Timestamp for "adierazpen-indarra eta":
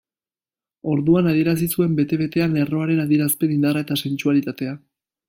3.05-3.99